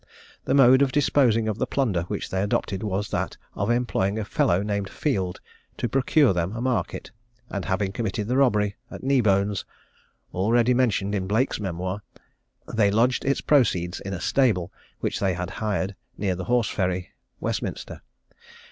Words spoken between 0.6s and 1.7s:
of disposing of the